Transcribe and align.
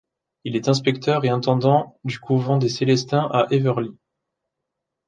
Il 0.45 0.55
est 0.55 0.67
inspecteur 0.67 1.25
et 1.25 1.29
intendant 1.29 1.95
du 2.05 2.17
couvent 2.17 2.57
des 2.57 2.69
Célestins 2.69 3.29
à 3.31 3.45
Heverlee. 3.51 3.93